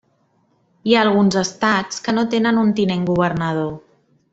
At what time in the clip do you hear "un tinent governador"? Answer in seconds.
2.67-3.73